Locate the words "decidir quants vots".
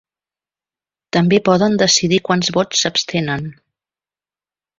1.81-2.81